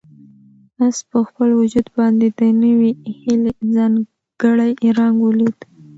آس 0.85 0.97
په 1.09 1.17
خپل 1.27 1.49
وجود 1.59 1.87
باندې 1.97 2.27
د 2.39 2.41
نوې 2.63 2.91
هیلې 3.21 3.51
ځانګړی 3.75 4.71
رنګ 4.99 5.15
ولید. 5.21 5.57